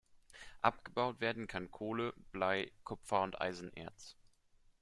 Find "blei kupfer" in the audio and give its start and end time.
2.31-3.21